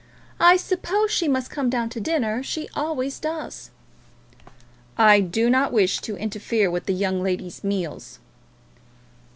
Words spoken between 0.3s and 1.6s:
I suppose she must